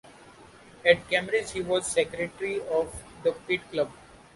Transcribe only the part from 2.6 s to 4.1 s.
of the Pitt Club.